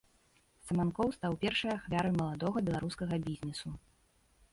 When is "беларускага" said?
2.71-3.21